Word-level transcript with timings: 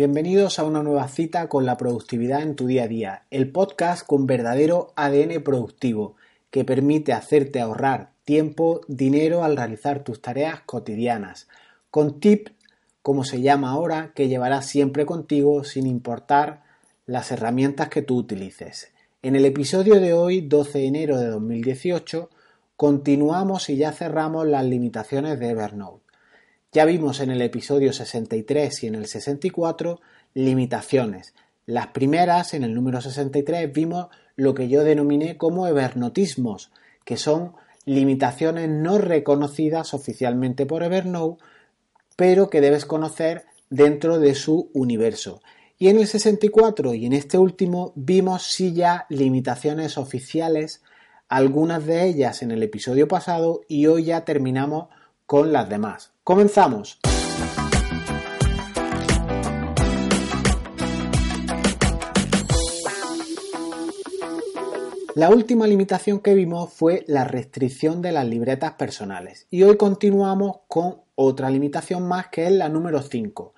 Bienvenidos 0.00 0.58
a 0.58 0.64
una 0.64 0.82
nueva 0.82 1.08
cita 1.08 1.46
con 1.50 1.66
la 1.66 1.76
productividad 1.76 2.40
en 2.40 2.56
tu 2.56 2.66
día 2.66 2.84
a 2.84 2.88
día, 2.88 3.26
el 3.30 3.52
podcast 3.52 4.06
con 4.06 4.26
verdadero 4.26 4.94
ADN 4.96 5.42
productivo 5.42 6.16
que 6.50 6.64
permite 6.64 7.12
hacerte 7.12 7.60
ahorrar 7.60 8.12
tiempo, 8.24 8.80
dinero 8.88 9.44
al 9.44 9.58
realizar 9.58 10.02
tus 10.02 10.22
tareas 10.22 10.62
cotidianas, 10.62 11.48
con 11.90 12.18
tips, 12.18 12.52
como 13.02 13.24
se 13.24 13.42
llama 13.42 13.72
ahora, 13.72 14.12
que 14.14 14.28
llevarás 14.28 14.64
siempre 14.64 15.04
contigo 15.04 15.64
sin 15.64 15.86
importar 15.86 16.62
las 17.04 17.30
herramientas 17.30 17.90
que 17.90 18.00
tú 18.00 18.16
utilices. 18.16 18.94
En 19.20 19.36
el 19.36 19.44
episodio 19.44 20.00
de 20.00 20.14
hoy, 20.14 20.40
12 20.40 20.78
de 20.78 20.86
enero 20.86 21.20
de 21.20 21.26
2018, 21.26 22.30
continuamos 22.74 23.68
y 23.68 23.76
ya 23.76 23.92
cerramos 23.92 24.46
las 24.46 24.64
limitaciones 24.64 25.38
de 25.38 25.50
Evernote. 25.50 26.09
Ya 26.72 26.84
vimos 26.84 27.18
en 27.18 27.32
el 27.32 27.42
episodio 27.42 27.92
63 27.92 28.84
y 28.84 28.86
en 28.86 28.94
el 28.94 29.06
64 29.06 30.00
limitaciones. 30.34 31.34
Las 31.66 31.88
primeras, 31.88 32.54
en 32.54 32.62
el 32.62 32.74
número 32.74 33.00
63, 33.00 33.72
vimos 33.72 34.06
lo 34.36 34.54
que 34.54 34.68
yo 34.68 34.84
denominé 34.84 35.36
como 35.36 35.66
evernotismos, 35.66 36.70
que 37.04 37.16
son 37.16 37.54
limitaciones 37.86 38.68
no 38.68 38.98
reconocidas 38.98 39.94
oficialmente 39.94 40.64
por 40.64 40.84
Evernote, 40.84 41.42
pero 42.14 42.50
que 42.50 42.60
debes 42.60 42.86
conocer 42.86 43.46
dentro 43.68 44.20
de 44.20 44.36
su 44.36 44.70
universo. 44.72 45.42
Y 45.76 45.88
en 45.88 45.98
el 45.98 46.06
64 46.06 46.94
y 46.94 47.06
en 47.06 47.14
este 47.14 47.36
último 47.36 47.92
vimos 47.96 48.44
sí 48.44 48.74
ya 48.74 49.06
limitaciones 49.08 49.98
oficiales, 49.98 50.82
algunas 51.28 51.84
de 51.84 52.04
ellas 52.04 52.42
en 52.42 52.52
el 52.52 52.62
episodio 52.62 53.08
pasado 53.08 53.62
y 53.66 53.86
hoy 53.86 54.04
ya 54.04 54.24
terminamos 54.24 54.86
con 55.26 55.52
las 55.52 55.68
demás. 55.68 56.12
Comenzamos. 56.24 57.00
La 65.14 65.28
última 65.28 65.66
limitación 65.66 66.20
que 66.20 66.34
vimos 66.34 66.72
fue 66.72 67.04
la 67.06 67.24
restricción 67.24 68.00
de 68.00 68.12
las 68.12 68.26
libretas 68.26 68.72
personales 68.74 69.46
y 69.50 69.64
hoy 69.64 69.76
continuamos 69.76 70.58
con 70.68 71.00
otra 71.14 71.50
limitación 71.50 72.06
más 72.06 72.28
que 72.28 72.46
es 72.46 72.52
la 72.52 72.68
número 72.68 73.02
5 73.02 73.54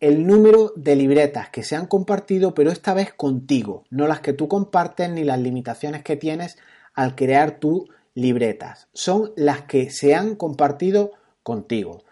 el 0.00 0.26
número 0.26 0.72
de 0.76 0.94
libretas 0.94 1.48
que 1.48 1.62
se 1.62 1.74
han 1.74 1.86
compartido, 1.86 2.54
pero 2.54 2.70
esta 2.70 2.92
vez 2.92 3.14
contigo, 3.14 3.84
no 3.90 4.06
las 4.06 4.20
que 4.20 4.34
tú 4.34 4.46
compartes 4.46 5.10
ni 5.10 5.24
las 5.24 5.40
limitaciones 5.40 6.02
que 6.02 6.16
tienes 6.16 6.58
al 6.94 7.14
crear 7.14 7.58
tus 7.58 7.84
libretas. 8.14 8.88
Son 8.92 9.32
las 9.36 9.62
que 9.62 9.90
se 9.90 10.14
han 10.14 10.36
compartido 10.36 11.12
contigo. 11.42 12.02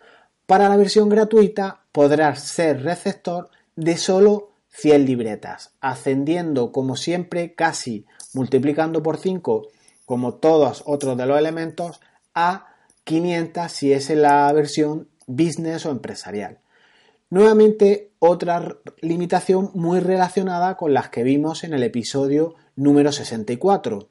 Para 0.47 0.69
la 0.69 0.77
versión 0.77 1.09
gratuita 1.09 1.85
podrás 1.91 2.43
ser 2.43 2.83
receptor 2.83 3.49
de 3.77 3.97
solo 3.97 4.51
100 4.69 5.07
libretas, 5.07 5.73
ascendiendo 5.81 6.71
como 6.71 6.97
siempre 6.97 7.55
casi 7.55 8.05
multiplicando 8.35 9.03
por 9.03 9.17
5 9.17 9.69
como 10.05 10.35
todos 10.35 10.83
otros 10.85 11.17
de 11.17 11.25
los 11.25 11.39
elementos 11.39 12.01
a 12.35 12.67
500 13.05 13.73
si 13.73 13.93
es 13.95 14.11
en 14.11 14.21
la 14.21 14.53
versión 14.53 15.09
business 15.27 15.87
o 15.87 15.91
empresarial. 15.91 16.59
Nuevamente, 17.31 18.11
otra 18.19 18.77
limitación 19.01 19.71
muy 19.73 20.01
relacionada 20.01 20.77
con 20.77 20.93
las 20.93 21.09
que 21.09 21.23
vimos 21.23 21.65
en 21.65 21.73
el 21.73 21.83
episodio 21.83 22.55
número 22.77 23.13
64. 23.13 24.09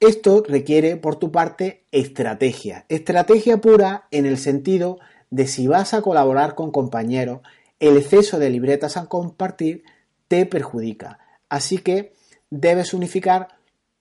Esto 0.00 0.42
requiere, 0.48 0.96
por 0.96 1.16
tu 1.16 1.30
parte, 1.30 1.84
estrategia. 1.92 2.86
Estrategia 2.88 3.58
pura 3.58 4.08
en 4.10 4.24
el 4.24 4.38
sentido 4.38 4.98
de 5.30 5.46
si 5.46 5.66
vas 5.66 5.94
a 5.94 6.02
colaborar 6.02 6.54
con 6.54 6.70
compañeros, 6.70 7.40
el 7.78 7.96
exceso 7.96 8.38
de 8.38 8.50
libretas 8.50 8.96
a 8.96 9.06
compartir 9.06 9.84
te 10.28 10.44
perjudica. 10.46 11.18
Así 11.48 11.78
que 11.78 12.12
debes 12.50 12.92
unificar 12.92 13.48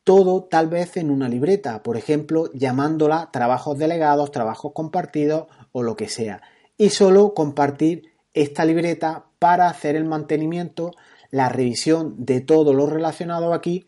todo 0.04 0.44
tal 0.44 0.68
vez 0.70 0.98
en 0.98 1.12
una 1.12 1.30
libreta, 1.30 1.84
por 1.84 1.96
ejemplo, 1.96 2.52
llamándola 2.54 3.30
trabajos 3.32 3.78
delegados, 3.78 4.32
trabajos 4.32 4.74
compartidos 4.74 5.48
o 5.72 5.84
lo 5.84 5.96
que 5.96 6.10
sea. 6.10 6.42
Y 6.78 6.90
solo 6.90 7.34
compartir 7.34 8.12
esta 8.34 8.66
libreta 8.66 9.26
para 9.38 9.68
hacer 9.70 9.96
el 9.96 10.06
mantenimiento, 10.06 10.92
la 11.32 11.50
revisión 11.50 12.26
de 12.26 12.42
todo 12.42 12.74
lo 12.74 12.88
relacionado 12.88 13.54
aquí 13.54 13.88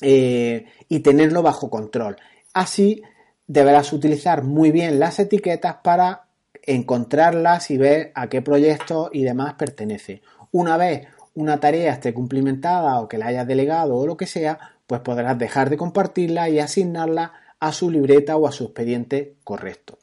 eh, 0.00 0.66
y 0.88 1.00
tenerlo 1.00 1.42
bajo 1.42 1.70
control. 1.70 2.16
Así 2.54 3.02
deberás 3.46 3.92
utilizar 3.92 4.44
muy 4.44 4.70
bien 4.70 4.98
las 4.98 5.18
etiquetas 5.18 5.76
para 5.82 6.21
encontrarlas 6.62 7.70
y 7.70 7.76
ver 7.76 8.12
a 8.14 8.28
qué 8.28 8.42
proyecto 8.42 9.10
y 9.12 9.24
demás 9.24 9.54
pertenece. 9.54 10.22
Una 10.50 10.76
vez 10.76 11.08
una 11.34 11.60
tarea 11.60 11.92
esté 11.92 12.12
cumplimentada 12.12 13.00
o 13.00 13.08
que 13.08 13.18
la 13.18 13.26
hayas 13.26 13.46
delegado 13.46 13.96
o 13.96 14.06
lo 14.06 14.16
que 14.16 14.26
sea, 14.26 14.58
pues 14.86 15.00
podrás 15.00 15.38
dejar 15.38 15.70
de 15.70 15.76
compartirla 15.76 16.48
y 16.48 16.58
asignarla 16.58 17.32
a 17.58 17.72
su 17.72 17.90
libreta 17.90 18.36
o 18.36 18.46
a 18.46 18.52
su 18.52 18.64
expediente 18.64 19.36
correcto. 19.44 19.98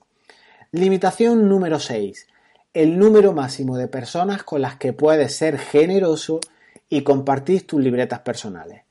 Limitación 0.72 1.48
número 1.50 1.80
6 1.80 2.28
el 2.74 3.00
número 3.00 3.34
máximo 3.34 3.78
de 3.78 3.88
personas 3.88 4.44
con 4.44 4.62
las 4.62 4.78
que 4.78 4.94
puedes 4.94 5.36
ser 5.36 5.58
generoso 5.58 6.40
y 6.88 7.02
compartir 7.02 7.66
tus 7.66 7.82
libretas 7.82 8.20
personales. 8.20 8.84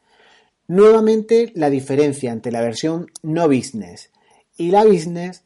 Nuevamente, 0.66 1.52
la 1.54 1.70
diferencia 1.70 2.32
entre 2.32 2.52
la 2.52 2.60
versión 2.60 3.10
no 3.22 3.46
business 3.46 4.10
y 4.56 4.70
la 4.70 4.84
business 4.84 5.42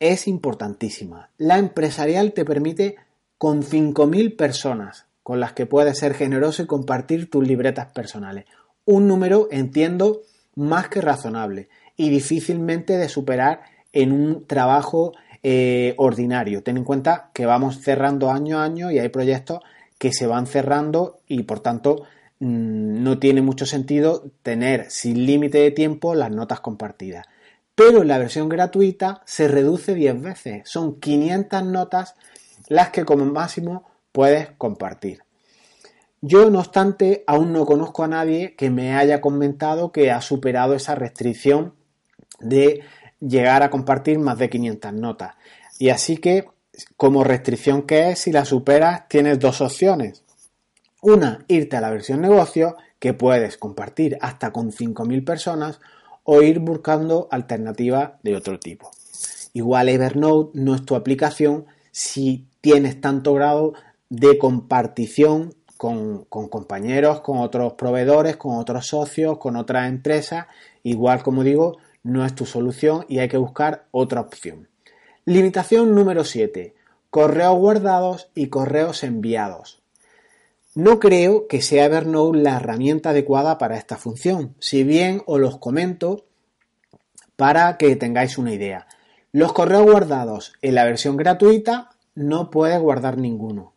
es 0.00 0.28
importantísima. 0.28 1.30
La 1.38 1.58
empresarial 1.58 2.32
te 2.32 2.44
permite 2.44 2.96
con 3.38 3.62
5.000 3.62 4.36
personas 4.36 5.06
con 5.22 5.40
las 5.40 5.52
que 5.52 5.66
puedes 5.66 5.98
ser 5.98 6.14
generoso 6.14 6.62
y 6.62 6.66
compartir 6.66 7.28
tus 7.28 7.46
libretas 7.46 7.86
personales. 7.86 8.44
Un 8.84 9.08
número, 9.08 9.48
entiendo, 9.50 10.22
más 10.54 10.88
que 10.88 11.00
razonable 11.00 11.68
y 11.96 12.10
difícilmente 12.10 12.96
de 12.96 13.08
superar 13.08 13.62
en 13.92 14.12
un 14.12 14.46
trabajo 14.46 15.14
eh, 15.42 15.94
ordinario. 15.96 16.62
Ten 16.62 16.76
en 16.76 16.84
cuenta 16.84 17.30
que 17.32 17.46
vamos 17.46 17.80
cerrando 17.80 18.30
año 18.30 18.58
a 18.58 18.64
año 18.64 18.90
y 18.90 18.98
hay 18.98 19.08
proyectos 19.08 19.60
que 19.98 20.12
se 20.12 20.26
van 20.26 20.46
cerrando 20.46 21.18
y 21.26 21.42
por 21.42 21.60
tanto 21.60 22.04
mm, 22.38 23.02
no 23.02 23.18
tiene 23.18 23.42
mucho 23.42 23.66
sentido 23.66 24.30
tener 24.42 24.90
sin 24.90 25.26
límite 25.26 25.58
de 25.58 25.70
tiempo 25.70 26.14
las 26.14 26.30
notas 26.30 26.60
compartidas. 26.60 27.26
Pero 27.76 28.04
la 28.04 28.18
versión 28.18 28.48
gratuita 28.48 29.22
se 29.26 29.46
reduce 29.46 29.94
10 29.94 30.22
veces. 30.22 30.68
Son 30.68 30.98
500 30.98 31.62
notas 31.62 32.14
las 32.68 32.88
que 32.88 33.04
como 33.04 33.24
máximo 33.26 33.84
puedes 34.12 34.50
compartir. 34.58 35.20
Yo, 36.22 36.50
no 36.50 36.60
obstante, 36.60 37.22
aún 37.26 37.52
no 37.52 37.66
conozco 37.66 38.02
a 38.02 38.08
nadie 38.08 38.56
que 38.56 38.70
me 38.70 38.96
haya 38.96 39.20
comentado 39.20 39.92
que 39.92 40.10
ha 40.10 40.22
superado 40.22 40.74
esa 40.74 40.94
restricción 40.94 41.74
de 42.40 42.80
llegar 43.20 43.62
a 43.62 43.70
compartir 43.70 44.18
más 44.18 44.38
de 44.38 44.48
500 44.48 44.94
notas. 44.94 45.34
Y 45.78 45.90
así 45.90 46.16
que, 46.16 46.48
como 46.96 47.24
restricción 47.24 47.82
que 47.82 48.10
es, 48.10 48.20
si 48.20 48.32
la 48.32 48.46
superas, 48.46 49.06
tienes 49.08 49.38
dos 49.38 49.60
opciones. 49.60 50.24
Una, 51.02 51.44
irte 51.48 51.76
a 51.76 51.82
la 51.82 51.90
versión 51.90 52.22
negocio, 52.22 52.76
que 52.98 53.12
puedes 53.12 53.58
compartir 53.58 54.16
hasta 54.22 54.50
con 54.50 54.72
5.000 54.72 55.24
personas, 55.24 55.78
o 56.26 56.42
ir 56.42 56.58
buscando 56.58 57.28
alternativas 57.30 58.12
de 58.22 58.36
otro 58.36 58.58
tipo. 58.58 58.90
Igual 59.54 59.88
Evernote 59.88 60.58
no 60.58 60.74
es 60.74 60.84
tu 60.84 60.96
aplicación 60.96 61.66
si 61.92 62.44
tienes 62.60 63.00
tanto 63.00 63.32
grado 63.32 63.72
de 64.10 64.36
compartición 64.36 65.54
con, 65.76 66.24
con, 66.24 66.48
compañeros, 66.48 67.20
con 67.20 67.38
otros 67.38 67.74
proveedores, 67.74 68.36
con 68.36 68.58
otros 68.58 68.88
socios, 68.88 69.38
con 69.38 69.56
otras 69.56 69.88
empresas. 69.88 70.46
Igual, 70.82 71.22
como 71.22 71.44
digo, 71.44 71.78
no 72.02 72.26
es 72.26 72.34
tu 72.34 72.44
solución 72.44 73.06
y 73.08 73.20
hay 73.20 73.28
que 73.28 73.38
buscar 73.38 73.86
otra 73.92 74.20
opción. 74.20 74.68
Limitación 75.24 75.94
número 75.94 76.24
7. 76.24 76.74
Correos 77.10 77.56
guardados 77.56 78.30
y 78.34 78.48
correos 78.48 79.04
enviados. 79.04 79.80
No 80.76 81.00
creo 81.00 81.48
que 81.48 81.62
sea 81.62 81.86
Evernote 81.86 82.38
la 82.38 82.56
herramienta 82.56 83.08
adecuada 83.08 83.56
para 83.56 83.78
esta 83.78 83.96
función, 83.96 84.54
si 84.58 84.84
bien 84.84 85.22
os 85.24 85.40
los 85.40 85.56
comento 85.56 86.26
para 87.34 87.78
que 87.78 87.96
tengáis 87.96 88.36
una 88.36 88.52
idea. 88.52 88.86
Los 89.32 89.54
correos 89.54 89.84
guardados 89.84 90.52
en 90.60 90.74
la 90.74 90.84
versión 90.84 91.16
gratuita 91.16 91.92
no 92.14 92.50
puedes 92.50 92.78
guardar 92.78 93.16
ninguno. 93.16 93.72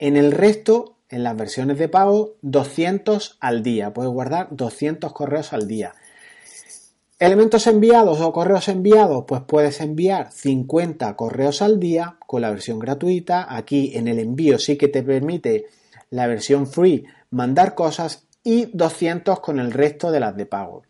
En 0.00 0.16
el 0.16 0.32
resto, 0.32 0.96
en 1.08 1.22
las 1.22 1.36
versiones 1.36 1.78
de 1.78 1.88
pago, 1.88 2.34
200 2.42 3.36
al 3.38 3.62
día. 3.62 3.94
Puedes 3.94 4.10
guardar 4.10 4.48
200 4.50 5.12
correos 5.12 5.52
al 5.52 5.68
día. 5.68 5.94
Elementos 7.20 7.68
enviados 7.68 8.20
o 8.20 8.32
correos 8.32 8.66
enviados, 8.66 9.24
pues 9.24 9.42
puedes 9.46 9.80
enviar 9.80 10.32
50 10.32 11.14
correos 11.14 11.62
al 11.62 11.78
día 11.78 12.16
con 12.26 12.42
la 12.42 12.50
versión 12.50 12.80
gratuita. 12.80 13.46
Aquí 13.54 13.92
en 13.94 14.08
el 14.08 14.18
envío 14.18 14.58
sí 14.58 14.76
que 14.76 14.88
te 14.88 15.04
permite 15.04 15.66
la 16.10 16.26
versión 16.26 16.66
free 16.66 17.06
mandar 17.30 17.74
cosas 17.74 18.26
y 18.42 18.66
200 18.72 19.40
con 19.40 19.58
el 19.58 19.72
resto 19.72 20.10
de 20.10 20.20
las 20.20 20.36
de 20.36 20.46
pago. 20.46 20.82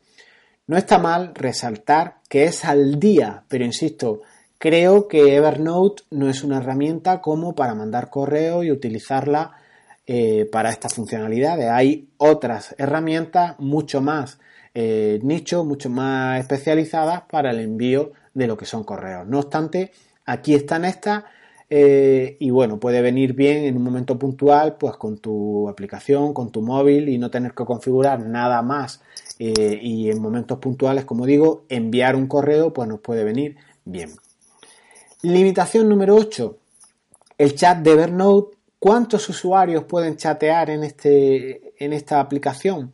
No 0.66 0.76
está 0.76 0.98
mal 0.98 1.34
resaltar 1.34 2.16
que 2.28 2.44
es 2.44 2.64
al 2.64 3.00
día, 3.00 3.44
pero 3.48 3.64
insisto, 3.64 4.22
creo 4.58 5.08
que 5.08 5.34
Evernote 5.34 6.04
no 6.10 6.28
es 6.28 6.44
una 6.44 6.58
herramienta 6.58 7.20
como 7.20 7.54
para 7.54 7.74
mandar 7.74 8.08
correo 8.08 8.62
y 8.62 8.70
utilizarla 8.70 9.52
eh, 10.06 10.48
para 10.50 10.70
estas 10.70 10.94
funcionalidades. 10.94 11.68
Hay 11.70 12.08
otras 12.18 12.74
herramientas 12.78 13.58
mucho 13.58 14.00
más 14.00 14.38
eh, 14.72 15.18
nicho, 15.22 15.64
mucho 15.64 15.90
más 15.90 16.40
especializadas 16.40 17.22
para 17.22 17.50
el 17.50 17.58
envío 17.58 18.12
de 18.34 18.46
lo 18.46 18.56
que 18.56 18.66
son 18.66 18.84
correos. 18.84 19.26
No 19.26 19.40
obstante, 19.40 19.90
aquí 20.24 20.54
están 20.54 20.84
estas 20.84 21.24
eh, 21.72 22.36
y 22.40 22.50
bueno, 22.50 22.80
puede 22.80 23.00
venir 23.00 23.32
bien 23.32 23.64
en 23.64 23.76
un 23.76 23.84
momento 23.84 24.18
puntual, 24.18 24.76
pues 24.76 24.96
con 24.96 25.18
tu 25.18 25.68
aplicación, 25.68 26.34
con 26.34 26.50
tu 26.50 26.62
móvil 26.62 27.08
y 27.08 27.16
no 27.16 27.30
tener 27.30 27.54
que 27.54 27.64
configurar 27.64 28.20
nada 28.20 28.60
más. 28.60 29.00
Eh, 29.38 29.78
y 29.80 30.10
en 30.10 30.20
momentos 30.20 30.58
puntuales, 30.58 31.04
como 31.04 31.26
digo, 31.26 31.64
enviar 31.68 32.16
un 32.16 32.26
correo, 32.26 32.72
pues 32.72 32.88
nos 32.88 32.98
puede 33.00 33.22
venir 33.22 33.56
bien. 33.84 34.10
Limitación 35.22 35.88
número 35.88 36.16
8. 36.16 36.58
El 37.38 37.54
chat 37.54 37.78
de 37.78 37.92
Evernote. 37.92 38.56
¿Cuántos 38.80 39.28
usuarios 39.28 39.84
pueden 39.84 40.16
chatear 40.16 40.70
en, 40.70 40.82
este, 40.84 41.74
en 41.84 41.92
esta 41.92 42.18
aplicación? 42.18 42.92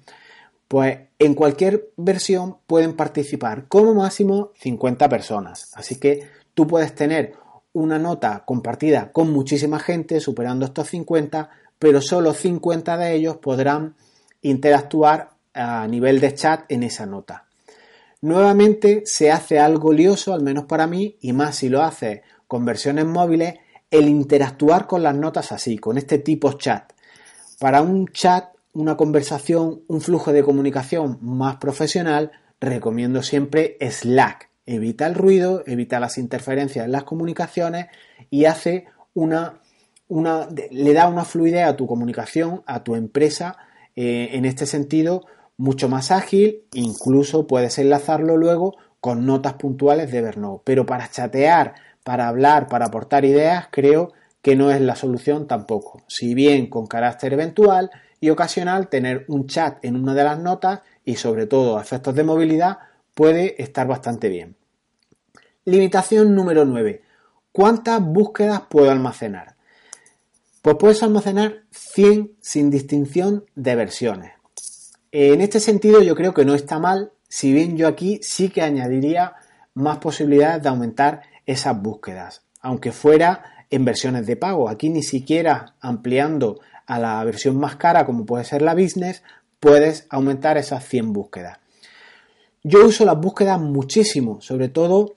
Pues 0.69 0.99
en 1.19 1.35
cualquier 1.35 1.93
versión 1.97 2.57
pueden 2.67 2.95
participar 2.95 3.69
como 3.69 3.95
máximo 3.95 4.51
50 4.59 5.09
personas. 5.09 5.71
Así 5.75 5.95
que 5.95 6.29
tú 6.55 6.67
puedes 6.67 6.93
tener 6.95 7.35
una 7.77 7.99
nota 7.99 8.43
compartida 8.47 9.13
con 9.13 9.31
muchísima 9.31 9.79
gente, 9.79 10.19
superando 10.21 10.65
estos 10.65 10.89
50, 10.89 11.51
pero 11.79 12.01
solo 12.01 12.33
50 12.33 12.97
de 12.97 13.15
ellos 13.15 13.37
podrán 13.37 13.97
interactuar 14.41 15.31
a 15.53 15.87
nivel 15.87 16.19
de 16.21 16.33
chat 16.33 16.65
en 16.71 16.83
esa 16.83 17.05
nota. 17.05 17.45
Nuevamente 18.23 19.03
se 19.05 19.31
hace 19.31 19.59
algo 19.59 19.93
lioso, 19.93 20.33
al 20.33 20.43
menos 20.43 20.65
para 20.65 20.87
mí, 20.87 21.19
y 21.21 21.35
más 21.35 21.57
si 21.57 21.69
lo 21.69 21.83
hace 21.83 22.23
con 22.47 22.65
versiones 22.65 23.05
móviles, 23.05 23.57
el 23.91 24.09
interactuar 24.09 24.87
con 24.87 25.03
las 25.03 25.15
notas 25.15 25.53
así, 25.53 25.77
con 25.77 25.99
este 25.99 26.19
tipo 26.19 26.55
chat. 26.55 26.93
Para 27.59 27.83
un 27.83 28.09
chat 28.09 28.57
una 28.73 28.97
conversación, 28.97 29.83
un 29.87 30.01
flujo 30.01 30.33
de 30.33 30.43
comunicación 30.43 31.19
más 31.21 31.57
profesional, 31.57 32.33
recomiendo 32.59 33.23
siempre 33.23 33.77
Slack. 33.81 34.51
Evita 34.67 35.07
el 35.07 35.15
ruido, 35.15 35.63
evita 35.67 36.01
las 36.01 36.19
interferencias 36.19 36.85
en 36.85 36.93
las 36.93 37.05
comunicaciones 37.05 37.87
y 38.31 38.45
hace 38.47 38.87
una, 39.15 39.61
una 40.09 40.49
le 40.71 40.93
da 40.93 41.09
una 41.09 41.25
fluidez 41.25 41.67
a 41.67 41.77
tu 41.77 41.87
comunicación, 41.87 42.63
a 42.67 42.83
tu 42.83 42.97
empresa, 42.97 43.57
eh, 43.95 44.31
en 44.33 44.45
este 44.45 44.67
sentido, 44.67 45.25
mucho 45.57 45.89
más 45.89 46.11
ágil, 46.11 46.65
incluso 46.75 47.47
puedes 47.47 47.79
enlazarlo 47.79 48.37
luego 48.37 48.77
con 49.01 49.25
notas 49.25 49.55
puntuales 49.55 50.11
de 50.11 50.19
Evernote. 50.19 50.63
Pero 50.65 50.85
para 50.85 51.11
chatear, 51.11 51.75
para 52.05 52.29
hablar, 52.29 52.69
para 52.69 52.87
aportar 52.87 53.25
ideas, 53.25 53.69
creo 53.71 54.13
que 54.43 54.57
no 54.57 54.71
es 54.71 54.81
la 54.81 54.97
solución 54.97 55.47
tampoco. 55.47 56.03
Si 56.09 56.35
bien 56.35 56.69
con 56.69 56.87
carácter 56.87 57.33
eventual, 57.33 57.91
y 58.21 58.31
ocasional 58.31 58.89
tener 58.89 59.25
un 59.29 59.47
chat 59.47 59.85
en 59.85 59.97
una 59.97 60.15
de 60.15 60.25
las 60.25 60.39
notas 60.39 60.81
y 61.05 61.17
sobre 61.17 61.47
todo 61.47 61.81
efectos 61.81 62.15
de 62.15 62.25
movilidad 62.25 62.79
puede 63.17 63.61
estar 63.63 63.87
bastante 63.87 64.29
bien. 64.29 64.57
Limitación 65.65 66.35
número 66.35 66.67
9. 66.67 67.03
¿Cuántas 67.51 68.03
búsquedas 68.05 68.61
puedo 68.69 68.91
almacenar? 68.91 69.57
Pues 70.61 70.77
puedes 70.79 71.03
almacenar 71.03 71.63
100 71.71 72.33
sin 72.43 72.71
distinción 72.71 73.47
de 73.55 73.75
versiones. 73.75 74.33
En 75.13 75.41
este 75.41 75.61
sentido 75.61 76.03
yo 76.03 76.15
creo 76.15 76.35
que 76.35 76.45
no 76.45 76.55
está 76.55 76.79
mal, 76.79 77.11
si 77.27 77.55
bien 77.55 77.79
yo 77.79 77.89
aquí 77.89 78.21
sí 78.23 78.51
que 78.51 78.61
añadiría 78.61 79.33
más 79.73 79.97
posibilidades 79.97 80.63
de 80.63 80.69
aumentar 80.69 81.23
esas 81.47 81.81
búsquedas, 81.81 82.43
aunque 82.61 82.93
fuera 82.93 83.65
en 83.71 83.87
versiones 83.87 84.27
de 84.27 84.37
pago. 84.37 84.69
Aquí 84.69 84.91
ni 84.91 85.03
siquiera 85.03 85.75
ampliando 85.81 86.61
a 86.85 86.99
la 86.99 87.25
versión 87.25 87.57
más 87.57 87.77
cara, 87.77 88.05
como 88.05 88.27
puede 88.27 88.45
ser 88.45 88.61
la 88.61 88.75
Business, 88.75 89.23
puedes 89.59 90.07
aumentar 90.11 90.59
esas 90.59 90.87
100 90.87 91.15
búsquedas. 91.15 91.59
Yo 92.69 92.85
uso 92.85 93.05
las 93.05 93.21
búsquedas 93.21 93.61
muchísimo, 93.61 94.41
sobre 94.41 94.69
todo 94.69 95.15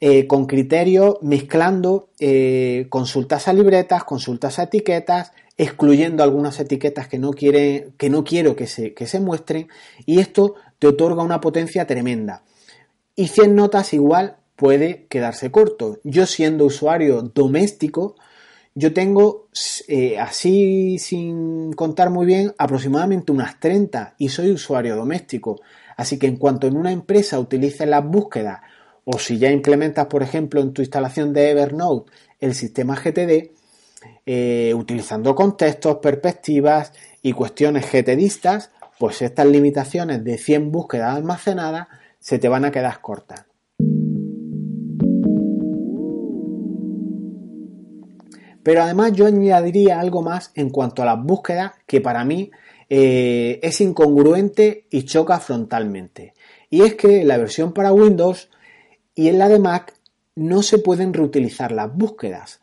eh, 0.00 0.28
con 0.28 0.46
criterio, 0.46 1.18
mezclando 1.20 2.10
eh, 2.20 2.86
consultas 2.90 3.48
a 3.48 3.52
libretas, 3.52 4.04
consultas 4.04 4.60
a 4.60 4.62
etiquetas, 4.62 5.32
excluyendo 5.56 6.22
algunas 6.22 6.60
etiquetas 6.60 7.08
que 7.08 7.18
no, 7.18 7.32
quiere, 7.32 7.88
que 7.98 8.08
no 8.08 8.22
quiero 8.22 8.54
que 8.54 8.68
se, 8.68 8.94
que 8.94 9.08
se 9.08 9.18
muestren, 9.18 9.66
y 10.06 10.20
esto 10.20 10.54
te 10.78 10.86
otorga 10.86 11.24
una 11.24 11.40
potencia 11.40 11.88
tremenda. 11.88 12.44
Y 13.16 13.26
100 13.26 13.56
notas 13.56 13.94
igual 13.94 14.36
puede 14.54 15.06
quedarse 15.08 15.50
corto. 15.50 15.98
Yo 16.04 16.24
siendo 16.26 16.66
usuario 16.66 17.20
doméstico, 17.22 18.14
yo 18.76 18.94
tengo, 18.94 19.48
eh, 19.88 20.20
así 20.20 21.00
sin 21.00 21.72
contar 21.72 22.10
muy 22.10 22.26
bien, 22.26 22.54
aproximadamente 22.58 23.32
unas 23.32 23.58
30 23.58 24.14
y 24.18 24.28
soy 24.28 24.52
usuario 24.52 24.94
doméstico. 24.94 25.60
Así 25.96 26.18
que 26.18 26.26
en 26.26 26.36
cuanto 26.36 26.66
en 26.66 26.76
una 26.76 26.92
empresa 26.92 27.38
utilices 27.38 27.88
las 27.88 28.04
búsquedas 28.04 28.60
o 29.04 29.18
si 29.18 29.38
ya 29.38 29.50
implementas, 29.50 30.06
por 30.06 30.22
ejemplo, 30.22 30.60
en 30.60 30.72
tu 30.72 30.82
instalación 30.82 31.32
de 31.32 31.50
Evernote 31.50 32.12
el 32.40 32.54
sistema 32.54 32.96
GTD, 32.96 33.52
eh, 34.26 34.74
utilizando 34.74 35.34
contextos, 35.34 35.98
perspectivas 35.98 36.92
y 37.22 37.32
cuestiones 37.32 37.86
GTDistas, 37.90 38.70
pues 38.98 39.22
estas 39.22 39.46
limitaciones 39.46 40.22
de 40.24 40.38
100 40.38 40.70
búsquedas 40.70 41.16
almacenadas 41.16 41.88
se 42.18 42.38
te 42.38 42.48
van 42.48 42.64
a 42.64 42.70
quedar 42.70 43.00
cortas. 43.00 43.46
Pero 48.62 48.82
además 48.82 49.12
yo 49.12 49.26
añadiría 49.26 49.98
algo 49.98 50.22
más 50.22 50.52
en 50.54 50.70
cuanto 50.70 51.02
a 51.02 51.06
las 51.06 51.20
búsquedas 51.20 51.72
que 51.86 52.00
para 52.00 52.24
mí 52.24 52.52
eh, 52.94 53.58
es 53.62 53.80
incongruente 53.80 54.86
y 54.90 55.04
choca 55.04 55.40
frontalmente. 55.40 56.34
Y 56.68 56.82
es 56.82 56.94
que 56.94 57.24
la 57.24 57.38
versión 57.38 57.72
para 57.72 57.90
Windows 57.90 58.50
y 59.14 59.28
en 59.28 59.38
la 59.38 59.48
de 59.48 59.58
Mac 59.58 59.94
no 60.34 60.62
se 60.62 60.76
pueden 60.76 61.14
reutilizar 61.14 61.72
las 61.72 61.90
búsquedas. 61.96 62.60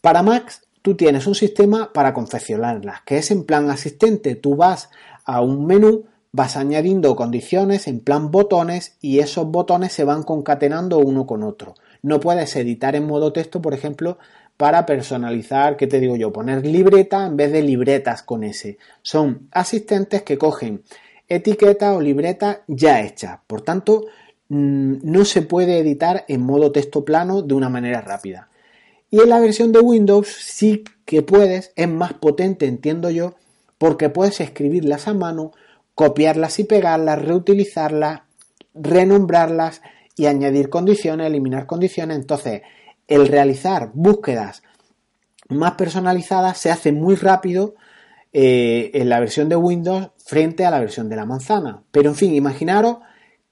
Para 0.00 0.22
Mac 0.22 0.62
tú 0.82 0.94
tienes 0.94 1.26
un 1.26 1.34
sistema 1.34 1.92
para 1.92 2.14
confeccionarlas, 2.14 3.00
que 3.02 3.18
es 3.18 3.32
en 3.32 3.42
plan 3.42 3.68
asistente. 3.70 4.36
Tú 4.36 4.54
vas 4.54 4.88
a 5.24 5.40
un 5.40 5.66
menú, 5.66 6.04
vas 6.30 6.56
añadiendo 6.56 7.16
condiciones 7.16 7.88
en 7.88 7.98
plan 7.98 8.30
botones 8.30 8.98
y 9.00 9.18
esos 9.18 9.48
botones 9.48 9.92
se 9.92 10.04
van 10.04 10.22
concatenando 10.22 11.00
uno 11.00 11.26
con 11.26 11.42
otro. 11.42 11.74
No 12.02 12.20
puedes 12.20 12.54
editar 12.54 12.94
en 12.94 13.08
modo 13.08 13.32
texto, 13.32 13.60
por 13.60 13.74
ejemplo, 13.74 14.16
para 14.60 14.84
personalizar, 14.84 15.78
¿qué 15.78 15.86
te 15.86 16.00
digo 16.00 16.16
yo? 16.16 16.34
Poner 16.34 16.66
libreta 16.66 17.24
en 17.24 17.34
vez 17.34 17.50
de 17.50 17.62
libretas 17.62 18.22
con 18.22 18.44
S. 18.44 18.76
Son 19.00 19.48
asistentes 19.52 20.20
que 20.20 20.36
cogen 20.36 20.82
etiqueta 21.26 21.94
o 21.94 22.00
libreta 22.02 22.60
ya 22.66 23.00
hecha. 23.00 23.40
Por 23.46 23.62
tanto, 23.62 24.08
mm, 24.50 24.96
no 25.02 25.24
se 25.24 25.40
puede 25.40 25.78
editar 25.78 26.26
en 26.28 26.42
modo 26.42 26.72
texto 26.72 27.06
plano 27.06 27.40
de 27.40 27.54
una 27.54 27.70
manera 27.70 28.02
rápida. 28.02 28.50
Y 29.10 29.20
en 29.20 29.30
la 29.30 29.40
versión 29.40 29.72
de 29.72 29.80
Windows 29.80 30.28
sí 30.28 30.84
que 31.06 31.22
puedes, 31.22 31.72
es 31.74 31.88
más 31.88 32.12
potente, 32.12 32.66
entiendo 32.66 33.08
yo, 33.08 33.36
porque 33.78 34.10
puedes 34.10 34.42
escribirlas 34.42 35.08
a 35.08 35.14
mano, 35.14 35.52
copiarlas 35.94 36.58
y 36.58 36.64
pegarlas, 36.64 37.22
reutilizarlas, 37.22 38.24
renombrarlas 38.74 39.80
y 40.16 40.26
añadir 40.26 40.68
condiciones, 40.68 41.28
eliminar 41.28 41.64
condiciones. 41.64 42.18
Entonces, 42.18 42.60
el 43.10 43.28
realizar 43.28 43.90
búsquedas 43.92 44.62
más 45.50 45.72
personalizadas 45.72 46.56
se 46.56 46.70
hace 46.70 46.92
muy 46.92 47.16
rápido 47.16 47.74
eh, 48.32 48.92
en 48.94 49.08
la 49.08 49.18
versión 49.18 49.48
de 49.48 49.56
Windows 49.56 50.10
frente 50.24 50.64
a 50.64 50.70
la 50.70 50.78
versión 50.78 51.08
de 51.08 51.16
la 51.16 51.26
manzana. 51.26 51.82
Pero 51.90 52.08
en 52.08 52.14
fin, 52.14 52.32
imaginaros 52.34 52.98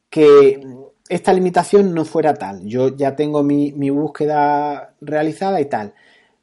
que 0.09 0.61
esta 1.09 1.33
limitación 1.33 1.93
no 1.93 2.05
fuera 2.05 2.35
tal. 2.35 2.65
Yo 2.65 2.97
ya 2.97 3.17
tengo 3.17 3.43
mi, 3.43 3.73
búsqueda 3.91 4.95
realizada 5.00 5.61
y 5.61 5.65
tal. 5.65 5.93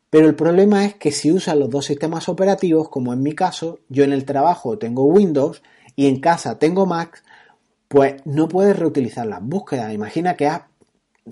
Pero 0.10 0.27
el 0.27 0.36
problema 0.36 0.86
es 0.86 0.95
que 0.95 1.12
si 1.12 1.31
usas 1.31 1.55
los 1.55 1.69
dos 1.69 1.86
sistemas 1.86 2.27
operativos, 2.27 2.89
como 2.89 3.13
en 3.13 3.24
mi 3.24 3.34
caso, 3.34 3.79
yo 3.88 4.03
en 4.03 4.12
el 4.12 4.25
trabajo 4.25 4.77
tengo 4.77 5.05
Windows 5.05 5.63
y 5.95 6.07
en 6.07 6.19
casa 6.19 6.60
tengo 6.60 6.86
Mac, 6.86 7.24
pues 7.88 8.15
no 8.25 8.50
puedes 8.50 8.77
reutilizar 8.77 9.25
las 9.25 9.41
búsquedas. 9.41 9.93
Imagina 9.93 10.36
que 10.36 10.48
has 10.48 10.62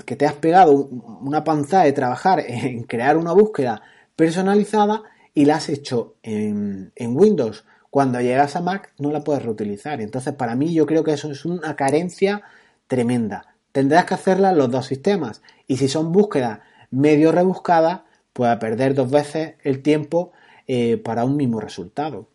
que 0.05 0.15
te 0.15 0.25
has 0.25 0.33
pegado 0.33 0.71
una 0.71 1.43
panza 1.43 1.83
de 1.83 1.93
trabajar 1.93 2.43
en 2.47 2.83
crear 2.83 3.17
una 3.17 3.31
búsqueda 3.31 3.81
personalizada 4.15 5.03
y 5.33 5.45
la 5.45 5.55
has 5.55 5.69
hecho 5.69 6.15
en, 6.23 6.91
Windows. 6.97 7.65
Cuando 7.89 8.19
llegas 8.19 8.55
a 8.55 8.61
Mac 8.61 8.93
no 8.97 9.11
la 9.11 9.23
puedes 9.23 9.43
reutilizar. 9.43 10.01
Entonces, 10.01 10.33
para 10.33 10.55
mí 10.55 10.73
yo 10.73 10.85
creo 10.85 11.03
que 11.03 11.13
eso 11.13 11.31
es 11.31 11.45
una 11.45 11.75
carencia 11.75 12.41
tremenda. 12.87 13.55
Tendrás 13.71 14.05
que 14.05 14.15
hacerla 14.15 14.51
en 14.51 14.57
los 14.57 14.71
dos 14.71 14.87
sistemas. 14.87 15.41
Y 15.67 15.77
si 15.77 15.87
son 15.87 16.11
búsquedas 16.11 16.59
medio 16.89 17.31
rebuscadas, 17.31 18.01
pues 18.33 18.49
a 18.49 18.59
perder 18.59 18.95
dos 18.95 19.11
veces 19.11 19.55
el 19.63 19.83
tiempo 19.83 20.31
eh, 20.67 20.97
para 20.97 21.23
un 21.23 21.37
mismo 21.37 21.59
resultado. 21.59 22.29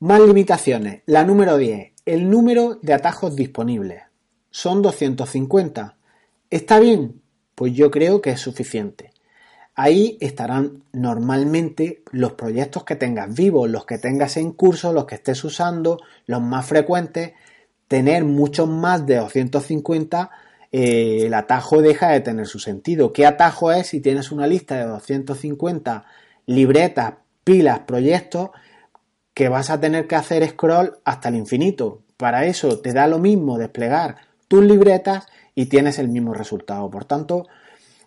Más 0.00 0.20
limitaciones. 0.20 1.02
La 1.06 1.24
número 1.24 1.56
10. 1.56 1.92
El 2.04 2.28
número 2.28 2.78
de 2.82 2.92
atajos 2.92 3.34
disponibles 3.34 4.05
son 4.56 4.80
250. 4.80 5.96
¿Está 6.48 6.80
bien? 6.80 7.20
Pues 7.54 7.74
yo 7.74 7.90
creo 7.90 8.22
que 8.22 8.30
es 8.30 8.40
suficiente. 8.40 9.12
Ahí 9.74 10.16
estarán 10.18 10.82
normalmente 10.94 12.02
los 12.10 12.32
proyectos 12.32 12.82
que 12.84 12.96
tengas 12.96 13.34
vivos, 13.34 13.68
los 13.68 13.84
que 13.84 13.98
tengas 13.98 14.38
en 14.38 14.52
curso, 14.52 14.94
los 14.94 15.04
que 15.04 15.16
estés 15.16 15.44
usando, 15.44 16.00
los 16.24 16.40
más 16.40 16.64
frecuentes. 16.64 17.34
Tener 17.86 18.24
muchos 18.24 18.66
más 18.66 19.04
de 19.04 19.16
250, 19.16 20.30
eh, 20.72 21.26
el 21.26 21.34
atajo 21.34 21.82
deja 21.82 22.08
de 22.08 22.20
tener 22.20 22.46
su 22.46 22.58
sentido. 22.58 23.12
¿Qué 23.12 23.26
atajo 23.26 23.72
es 23.72 23.88
si 23.88 24.00
tienes 24.00 24.32
una 24.32 24.46
lista 24.46 24.78
de 24.78 24.84
250 24.84 26.06
libretas, 26.46 27.12
pilas, 27.44 27.80
proyectos 27.80 28.52
que 29.34 29.50
vas 29.50 29.68
a 29.68 29.78
tener 29.78 30.06
que 30.06 30.16
hacer 30.16 30.48
scroll 30.48 30.96
hasta 31.04 31.28
el 31.28 31.34
infinito? 31.34 32.00
Para 32.16 32.46
eso 32.46 32.78
te 32.78 32.94
da 32.94 33.06
lo 33.06 33.18
mismo 33.18 33.58
desplegar 33.58 34.24
tus 34.48 34.64
libretas 34.64 35.26
y 35.54 35.66
tienes 35.66 35.98
el 35.98 36.08
mismo 36.08 36.34
resultado. 36.34 36.90
Por 36.90 37.04
tanto, 37.04 37.46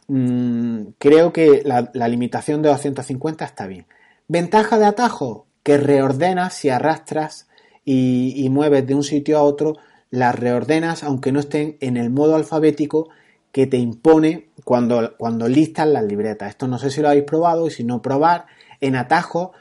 Mm, 0.09 0.93
creo 0.97 1.31
que 1.31 1.61
la, 1.63 2.07
limitación 2.07 2.63
de 2.63 2.69
250 2.69 3.45
está 3.45 3.67
bien. 3.67 3.85
Ventaja 4.27 4.79
de 4.79 4.85
atajo, 4.85 5.45
que 5.63 5.77
reordenas 5.77 6.55
si 6.55 6.69
arrastras 6.69 7.47
y, 7.85 8.47
mueves 8.49 8.87
de 8.87 8.95
un 8.95 9.03
sitio 9.03 9.37
a 9.37 9.43
otro, 9.43 9.77
las 10.09 10.33
reordenas 10.37 11.03
aunque 11.03 11.31
no 11.31 11.39
estén 11.39 11.77
en 11.79 11.95
el 11.95 12.09
modo 12.09 12.35
alfabético 12.35 13.09
que 13.51 13.67
te 13.67 13.77
impone 13.77 14.49
cuando, 14.63 15.15
cuando 15.17 15.47
listas 15.47 15.87
las 15.87 16.03
libretas. 16.03 16.49
Esto 16.49 16.67
no 16.67 16.79
sé 16.79 16.89
si 16.89 17.01
lo 17.01 17.09
habéis 17.09 17.25
probado 17.25 17.67
y 17.67 17.71
si 17.71 17.83
no 17.83 18.01
probar, 18.01 18.47
en 18.81 18.95
atajo 18.95 19.51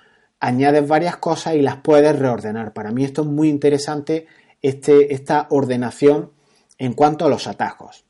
añades 0.40 0.88
varias 0.88 1.18
cosas 1.18 1.56
y 1.56 1.62
las 1.62 1.76
puedes 1.76 2.18
reordenar. 2.18 2.72
Para 2.72 2.90
mí 2.90 3.04
esto 3.04 3.22
es 3.22 3.28
muy 3.28 3.50
interesante, 3.50 4.26
este, 4.62 5.12
esta 5.14 5.46
ordenación 5.50 6.30
en 6.78 6.92
cuanto 6.92 7.26
a 7.26 7.28
los 7.28 7.46
atajos. 7.46 8.04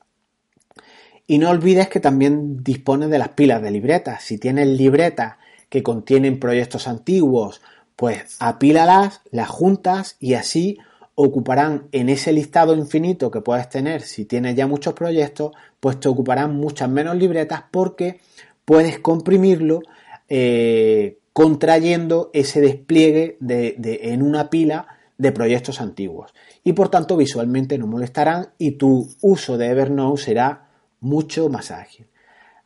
Y 1.27 1.39
no 1.39 1.51
olvides 1.51 1.89
que 1.89 2.01
también 2.01 2.63
dispones 2.63 3.11
de 3.11 3.19
las 3.19 3.31
pilas 3.31 3.63
de 3.63 3.71
libretas. 3.71 4.23
Si 4.23 4.39
tienes 4.39 4.69
libretas 4.69 5.37
que 5.69 5.83
contienen 5.83 6.41
proyectos 6.41 6.89
antiguos, 6.89 7.61
pues 7.97 8.37
apílalas, 8.39 9.21
las 9.31 9.49
juntas 9.49 10.17
y 10.21 10.35
así 10.35 10.79
ocuparán 11.15 11.89
en 11.91 12.09
ese 12.09 12.33
listado 12.33 12.77
infinito 12.77 13.31
que 13.31 13.41
puedes 13.41 13.69
tener 13.69 14.03
si 14.03 14.25
tienes 14.25 14.55
ya 14.55 14.69
muchos 14.69 14.95
proyectos, 14.95 15.53
pues 15.81 15.99
te 15.99 16.09
ocuparán 16.09 16.55
muchas 16.55 16.89
menos 16.89 17.17
libretas 17.17 17.65
porque 17.73 18.21
puedes 18.65 19.01
comprimirlo 19.01 19.83
eh, 20.29 21.19
contrayendo 21.33 22.31
ese 22.33 22.61
despliegue 22.61 23.37
de, 23.41 23.77
en 24.03 24.23
una 24.23 24.51
pila 24.51 24.98
de 25.19 25.33
proyectos 25.33 25.81
antiguos. 25.81 26.33
Y 26.65 26.73
por 26.73 26.89
tanto 26.89 27.17
visualmente 27.17 27.77
no 27.77 27.87
molestarán 27.87 28.51
y 28.57 28.73
tu 28.73 29.09
uso 29.21 29.59
de 29.59 29.67
Evernote 29.67 30.23
será 30.23 30.69
mucho 31.01 31.49
más 31.49 31.71
ágil. 31.71 32.07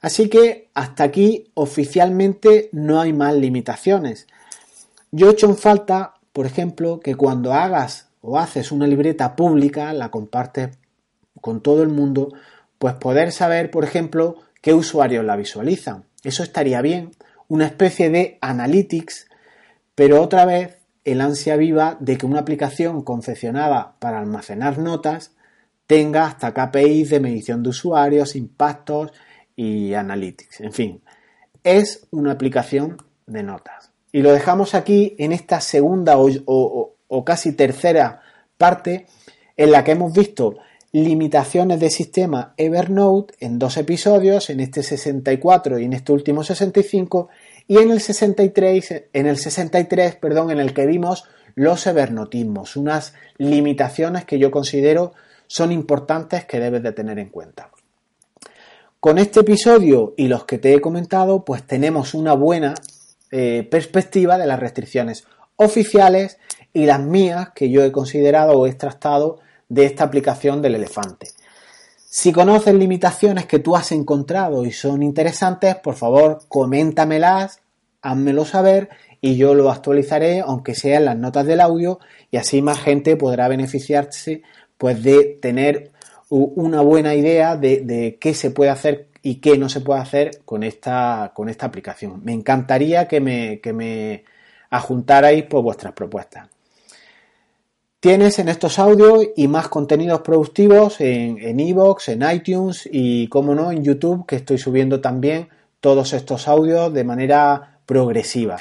Así 0.00 0.28
que 0.28 0.68
hasta 0.74 1.04
aquí 1.04 1.50
oficialmente 1.54 2.68
no 2.72 3.00
hay 3.00 3.12
más 3.12 3.34
limitaciones. 3.34 4.26
Yo 5.10 5.28
he 5.28 5.32
hecho 5.32 5.46
en 5.46 5.56
falta, 5.56 6.14
por 6.32 6.46
ejemplo, 6.46 7.00
que 7.00 7.14
cuando 7.14 7.52
hagas 7.52 8.08
o 8.20 8.38
haces 8.38 8.72
una 8.72 8.86
libreta 8.86 9.36
pública, 9.36 9.92
la 9.92 10.10
compartes 10.10 10.76
con 11.40 11.60
todo 11.60 11.82
el 11.82 11.88
mundo, 11.88 12.32
pues 12.78 12.94
poder 12.94 13.32
saber, 13.32 13.70
por 13.70 13.84
ejemplo, 13.84 14.36
qué 14.60 14.74
usuarios 14.74 15.24
la 15.24 15.36
visualizan. 15.36 16.04
Eso 16.24 16.42
estaría 16.42 16.80
bien, 16.82 17.12
una 17.48 17.66
especie 17.66 18.10
de 18.10 18.38
analytics, 18.40 19.28
pero 19.94 20.20
otra 20.20 20.44
vez 20.44 20.78
el 21.04 21.20
ansia 21.20 21.56
viva 21.56 21.96
de 22.00 22.16
que 22.16 22.26
una 22.26 22.40
aplicación 22.40 23.02
confeccionada 23.02 23.96
para 23.98 24.18
almacenar 24.18 24.78
notas 24.78 25.32
tenga 25.86 26.26
hasta 26.26 26.54
KPIs 26.54 27.10
de 27.10 27.20
medición 27.20 27.62
de 27.62 27.70
usuarios, 27.70 28.36
impactos 28.36 29.12
y 29.56 29.94
analytics. 29.94 30.60
En 30.60 30.72
fin, 30.72 31.02
es 31.64 32.06
una 32.10 32.32
aplicación 32.32 32.96
de 33.26 33.42
notas. 33.42 33.92
Y 34.12 34.22
lo 34.22 34.32
dejamos 34.32 34.74
aquí 34.74 35.16
en 35.18 35.32
esta 35.32 35.60
segunda 35.60 36.16
o, 36.18 37.24
casi 37.24 37.52
tercera 37.52 38.20
parte 38.56 39.06
en 39.56 39.70
la 39.72 39.84
que 39.84 39.92
hemos 39.92 40.12
visto 40.12 40.56
limitaciones 40.92 41.80
del 41.80 41.90
sistema 41.90 42.52
Evernote 42.56 43.34
en 43.40 43.58
dos 43.58 43.76
episodios, 43.78 44.50
en 44.50 44.60
este 44.60 44.82
64 44.82 45.78
y 45.78 45.84
en 45.84 45.94
este 45.94 46.12
último 46.12 46.44
65, 46.44 47.28
y 47.68 47.78
en 47.78 47.90
el 47.90 48.00
63, 48.00 49.04
en 49.12 49.26
el 49.26 49.36
63, 49.36 50.16
perdón, 50.16 50.50
en 50.50 50.60
el 50.60 50.74
que 50.74 50.86
vimos 50.86 51.24
los 51.54 51.86
evernotismos, 51.86 52.76
unas 52.76 53.14
limitaciones 53.36 54.24
que 54.24 54.38
yo 54.38 54.50
considero 54.50 55.12
son 55.46 55.70
importantes 55.70 56.44
que 56.44 56.60
debes 56.60 56.82
de 56.82 56.92
tener 56.92 57.18
en 57.18 57.28
cuenta. 57.28 57.70
Con 59.00 59.18
este 59.18 59.40
episodio 59.40 60.14
y 60.16 60.28
los 60.28 60.44
que 60.44 60.58
te 60.58 60.74
he 60.74 60.80
comentado, 60.80 61.44
pues 61.44 61.64
tenemos 61.64 62.14
una 62.14 62.34
buena 62.34 62.74
eh, 63.30 63.66
perspectiva 63.70 64.38
de 64.38 64.46
las 64.46 64.60
restricciones 64.60 65.26
oficiales 65.56 66.38
y 66.72 66.86
las 66.86 67.00
mías 67.00 67.50
que 67.54 67.70
yo 67.70 67.82
he 67.84 67.92
considerado 67.92 68.52
o 68.52 68.66
he 68.66 68.70
extractado 68.70 69.40
de 69.68 69.86
esta 69.86 70.04
aplicación 70.04 70.62
del 70.62 70.76
elefante. 70.76 71.28
Si 72.14 72.30
conoces 72.30 72.74
limitaciones 72.74 73.46
que 73.46 73.58
tú 73.58 73.74
has 73.74 73.90
encontrado 73.90 74.66
y 74.66 74.70
son 74.70 75.02
interesantes, 75.02 75.76
por 75.76 75.94
favor, 75.94 76.40
coméntamelas, 76.46 77.62
házmelo 78.02 78.44
saber 78.44 78.90
y 79.22 79.36
yo 79.38 79.54
lo 79.54 79.70
actualizaré, 79.70 80.40
aunque 80.40 80.74
sea 80.74 80.98
en 80.98 81.06
las 81.06 81.16
notas 81.16 81.46
del 81.46 81.62
audio, 81.62 82.00
y 82.30 82.36
así 82.36 82.60
más 82.60 82.80
gente 82.80 83.16
podrá 83.16 83.48
beneficiarse 83.48 84.42
pues 84.76 85.02
de 85.02 85.38
tener 85.40 85.92
una 86.28 86.82
buena 86.82 87.14
idea 87.14 87.56
de, 87.56 88.18
qué 88.20 88.34
se 88.34 88.50
puede 88.50 88.68
hacer 88.70 89.08
y 89.22 89.36
qué 89.36 89.56
no 89.56 89.70
se 89.70 89.80
puede 89.80 90.02
hacer 90.02 90.42
con 90.44 90.64
esta, 90.64 91.32
con 91.34 91.48
esta 91.48 91.64
aplicación. 91.64 92.20
Me 92.22 92.34
encantaría 92.34 93.08
que 93.08 93.20
me, 93.20 93.58
que 93.62 93.72
me 93.72 94.24
ajuntarais 94.68 95.44
por 95.44 95.62
vuestras 95.62 95.94
propuestas. 95.94 96.51
Tienes 98.02 98.40
en 98.40 98.48
estos 98.48 98.80
audios 98.80 99.28
y 99.36 99.46
más 99.46 99.68
contenidos 99.68 100.22
productivos 100.22 101.00
en 101.00 101.60
Evox, 101.60 102.08
en, 102.08 102.24
en 102.24 102.34
iTunes 102.34 102.88
y, 102.90 103.28
como 103.28 103.54
no, 103.54 103.70
en 103.70 103.84
YouTube, 103.84 104.26
que 104.26 104.34
estoy 104.34 104.58
subiendo 104.58 105.00
también 105.00 105.50
todos 105.78 106.12
estos 106.12 106.48
audios 106.48 106.92
de 106.92 107.04
manera 107.04 107.78
progresiva 107.86 108.56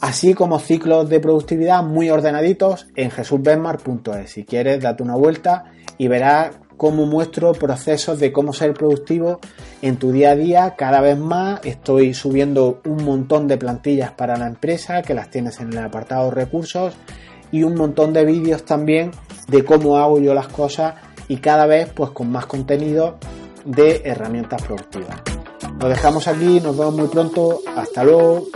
así 0.00 0.32
como 0.32 0.58
ciclos 0.58 1.10
de 1.10 1.20
productividad 1.20 1.82
muy 1.82 2.08
ordenaditos 2.08 2.86
en 2.96 3.10
jesusbenmar.es. 3.10 4.30
Si 4.30 4.44
quieres, 4.44 4.80
date 4.80 5.02
una 5.02 5.14
vuelta 5.14 5.64
y 5.98 6.08
verás 6.08 6.52
cómo 6.78 7.04
muestro 7.04 7.52
procesos 7.52 8.18
de 8.18 8.32
cómo 8.32 8.54
ser 8.54 8.72
productivo 8.72 9.40
en 9.82 9.96
tu 9.96 10.12
día 10.12 10.30
a 10.30 10.36
día. 10.36 10.74
Cada 10.76 11.02
vez 11.02 11.18
más 11.18 11.60
estoy 11.64 12.14
subiendo 12.14 12.80
un 12.86 13.04
montón 13.04 13.46
de 13.46 13.58
plantillas 13.58 14.12
para 14.12 14.38
la 14.38 14.46
empresa 14.46 15.02
que 15.02 15.12
las 15.12 15.28
tienes 15.28 15.60
en 15.60 15.70
el 15.70 15.84
apartado 15.84 16.30
recursos 16.30 16.94
y 17.52 17.62
un 17.62 17.74
montón 17.74 18.12
de 18.12 18.24
vídeos 18.24 18.64
también 18.64 19.10
de 19.48 19.64
cómo 19.64 19.96
hago 19.96 20.18
yo 20.20 20.34
las 20.34 20.48
cosas 20.48 20.94
y 21.28 21.38
cada 21.38 21.66
vez 21.66 21.90
pues 21.94 22.10
con 22.10 22.30
más 22.30 22.46
contenido 22.46 23.18
de 23.64 24.02
herramientas 24.04 24.62
productivas. 24.62 25.20
Lo 25.80 25.88
dejamos 25.88 26.28
aquí, 26.28 26.60
nos 26.60 26.76
vemos 26.76 26.94
muy 26.94 27.08
pronto, 27.08 27.60
hasta 27.76 28.04
luego. 28.04 28.46